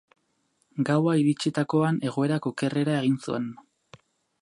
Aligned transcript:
Gaua 0.87 1.13
iritsitakoan, 1.25 2.01
egoerak 2.11 2.51
okerrera 2.53 2.99
egin 3.03 3.19
zuen. 3.27 3.51